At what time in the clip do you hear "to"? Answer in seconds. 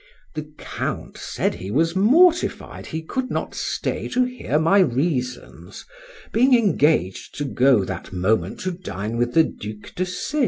4.07-4.23, 7.37-7.45, 8.61-8.71